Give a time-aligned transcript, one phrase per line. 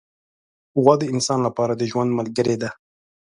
[0.81, 2.69] غوا د انسان له پاره د ژوند ملګرې ده.